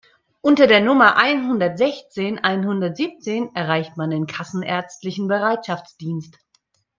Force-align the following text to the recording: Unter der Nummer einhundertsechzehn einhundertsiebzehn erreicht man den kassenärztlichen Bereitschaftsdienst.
Unter 0.41 0.65
der 0.65 0.81
Nummer 0.81 1.15
einhundertsechzehn 1.15 2.39
einhundertsiebzehn 2.39 3.53
erreicht 3.55 3.97
man 3.97 4.09
den 4.09 4.25
kassenärztlichen 4.25 5.27
Bereitschaftsdienst. 5.27 6.39